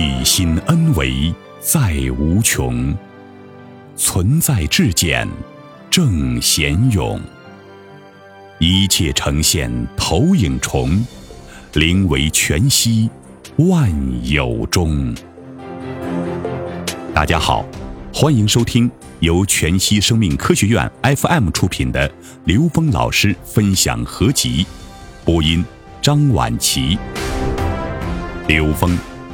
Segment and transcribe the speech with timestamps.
[0.00, 2.96] 体心恩为在无穷，
[3.96, 5.26] 存在至简
[5.90, 7.20] 正贤勇。
[8.60, 11.04] 一切呈现投影重，
[11.72, 13.10] 灵为全息
[13.56, 13.90] 万
[14.22, 15.12] 有中。
[17.12, 17.66] 大家好，
[18.14, 18.88] 欢迎收听
[19.18, 22.08] 由全息生命科学院 FM 出品的
[22.44, 24.64] 刘峰老师分享合集，
[25.24, 25.64] 播音
[26.00, 26.96] 张婉琪。
[28.46, 28.96] 刘峰，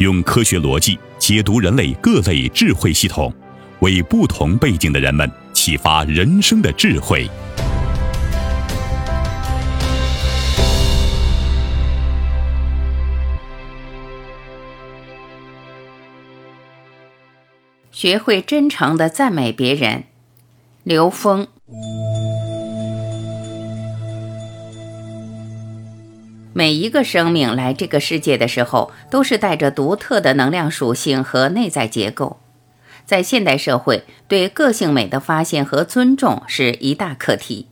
[0.00, 3.30] 用科学逻辑解读人类各类智慧系统，
[3.80, 7.28] 为不同背景的人们启发人生的智慧。
[17.92, 20.04] 学会真诚的赞美别人，
[20.82, 21.46] 刘峰。
[26.52, 32.40] 每一个生命来这个世界的时候，都是带着独特的能量属性和内在结构。
[33.04, 37.68] 在现代社会，对个性美的发现和尊重是一大课题。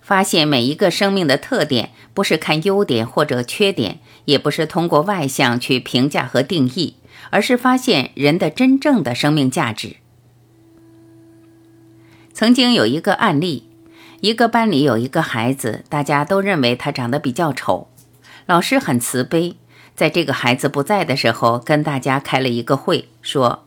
[0.00, 6.96] 发现每一个生命的特点，不是看优点或者缺点，也不是通过外向去评价和定义。
[7.30, 9.96] 而是发现人的真正的生命价值。
[12.32, 13.65] 曾经有一个案例，
[14.20, 17.88] 一个班里有一个孩子，大家都认为他长得比较丑。
[18.46, 19.56] 老师很慈悲，
[19.94, 23.64] 在这个孩子不在的时候，跟大家开了一个会，说：“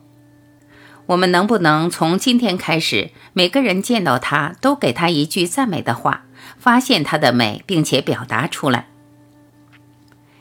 [1.08, 6.25] 我们能不能从今天开始，每个人见到他都给他一句赞美的话，
[6.57, 8.88] 发现他的美，并且表达出来？”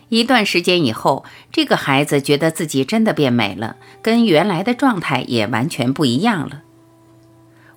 [0.09, 6.62] 一段时间以后，这个孩子觉得自己真的变美了，跟原来的状态也完全不一样了。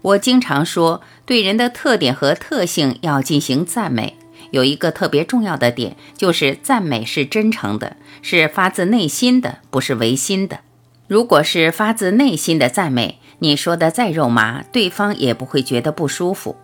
[0.01, 4.15] 我经常说，对人的特点和特性要进行赞美，
[4.49, 10.61] 有一个特别重要的点，就是赞美是真诚的，是发自内心的，不是违心的。
[11.07, 16.55] 如果是发自内心的赞美，你说的再肉麻，对方也不会觉得不舒服；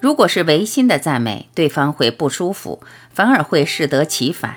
[0.00, 2.80] 如果是违心的赞美，对方会不舒服，
[3.12, 4.56] 反而会适得其反。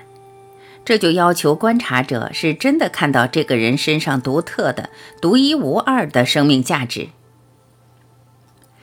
[0.85, 4.89] 这就要求观察者是真的看到这个人身上独特的、
[5.21, 7.09] 独一无二的生命价值。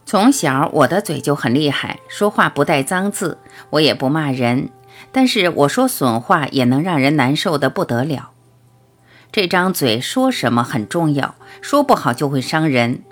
[0.07, 3.39] 从小我的嘴就很厉害，说话不带脏字，
[3.71, 4.71] 我也不骂人，
[5.11, 8.31] 但是我说损话也能让人难受的不得了。
[9.33, 13.03] 这张嘴说什么很重要，说不好就会伤人，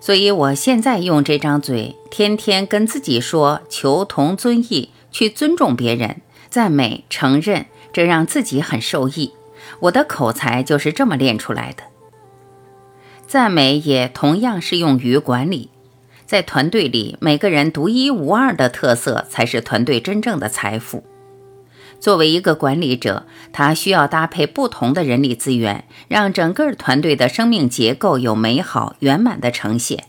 [0.00, 7.66] 所以我现在用这张嘴，天天跟自己说求同尊异，去尊重别人，赞美、承认。
[7.92, 9.34] 这让自己很受益，
[9.80, 11.82] 我的口才就是这么练出来的。
[13.26, 15.70] 赞美也同样适用于管理，
[16.30, 21.02] 在团队里，每个人独一无二的特色才是团队真正的财富。
[21.98, 30.04] 作为一个管理者，他需要搭配不同的人力资源，让整个团队的生命结构有美好圆满的呈现。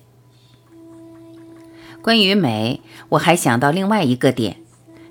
[2.03, 4.57] 关于美，我还想到另外一个点。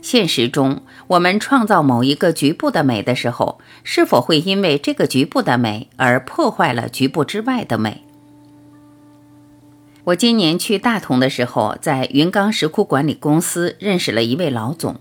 [0.01, 8.05] 现实中，我们创造某一个局部的美的时候，是否会因为这个局部的美而破坏了局部之外的美？
[10.05, 14.97] 我今年去大同的时候，在云冈石窟管理公司认识了一位老总，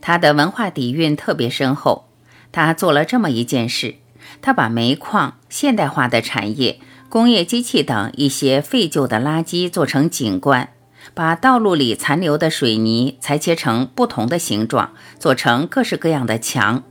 [0.00, 2.06] 他的文化底蕴特别深厚。
[2.50, 3.96] 他做了这么一件事：
[4.42, 10.70] 他把煤矿、现代化的产业、工业机器等一些废旧的垃圾做成景观。
[11.14, 16.82] 把道路里残留的水泥裁切成不同的形状，做成各式各样的墙。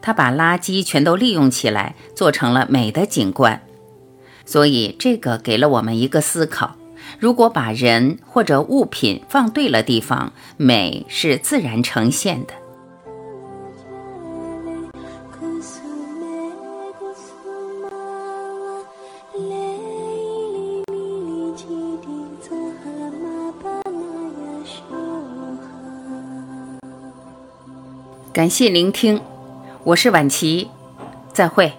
[0.00, 3.62] 他把垃圾全都利用起来，做成了美的景观。
[4.48, 6.76] 所以，这个给了我们一个思考：
[7.18, 12.54] 如果把人或者物品放对了地方，美是自然呈现的。
[28.32, 29.20] 感谢聆听，
[29.84, 30.70] 我是晚琪，
[31.34, 31.70] 再会。